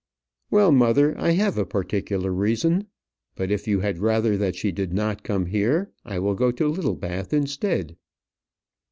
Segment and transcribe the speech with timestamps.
[0.49, 2.87] "Well, mother, I have a particular reason.
[3.35, 6.67] But if you had rather that she did not come here, I will go to
[6.67, 7.95] Littlebath instead."